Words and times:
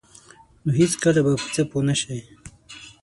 نو 0.63 0.69
هیڅکله 0.79 1.21
به 1.25 1.33
په 1.41 1.47
څه 1.55 1.61
پوه 1.69 1.83
نشئ. 1.87 2.19